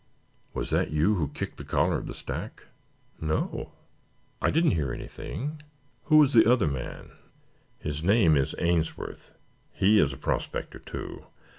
[0.55, 2.65] Was that you who kicked the collar of the stack?"
[3.19, 3.71] "No.
[4.41, 5.61] I didn't hear anything.
[6.05, 7.11] Who was the other man?"
[7.77, 9.35] "His name is Ainsworth.
[9.71, 11.27] He is a prospector, too.